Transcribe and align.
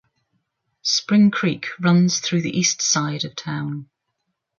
Spring 0.81 1.29
Creek 1.29 1.67
runs 1.79 2.17
through 2.21 2.41
the 2.41 2.57
east 2.57 2.81
side 2.81 3.23
of 3.23 3.35
town. 3.35 3.87